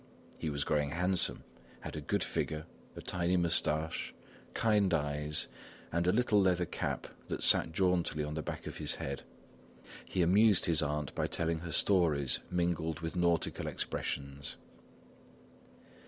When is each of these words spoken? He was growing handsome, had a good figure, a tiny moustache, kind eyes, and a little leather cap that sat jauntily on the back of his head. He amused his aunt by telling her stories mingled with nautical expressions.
He 0.39 0.49
was 0.49 0.63
growing 0.63 0.89
handsome, 0.89 1.43
had 1.81 1.95
a 1.95 2.01
good 2.01 2.23
figure, 2.23 2.65
a 2.95 3.03
tiny 3.03 3.37
moustache, 3.37 4.15
kind 4.55 4.91
eyes, 4.95 5.45
and 5.91 6.07
a 6.07 6.11
little 6.11 6.41
leather 6.41 6.65
cap 6.65 7.05
that 7.27 7.43
sat 7.43 7.71
jauntily 7.71 8.23
on 8.23 8.33
the 8.33 8.41
back 8.41 8.65
of 8.65 8.77
his 8.77 8.95
head. 8.95 9.21
He 10.05 10.23
amused 10.23 10.65
his 10.65 10.81
aunt 10.81 11.13
by 11.13 11.27
telling 11.27 11.59
her 11.59 11.71
stories 11.71 12.39
mingled 12.49 13.01
with 13.01 13.15
nautical 13.15 13.67
expressions. 13.67 14.57